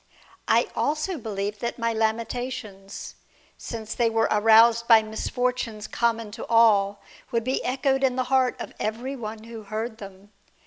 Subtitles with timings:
[0.47, 3.13] I also believed that my lamentations,
[3.55, 8.59] since they were aroused by misfortunes common to all, would be echoed in the heart
[8.59, 10.31] of every one who heard them.